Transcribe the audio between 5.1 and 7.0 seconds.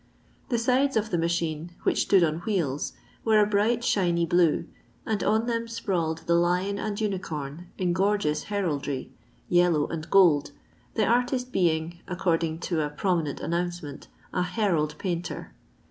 on them sprawled the lion and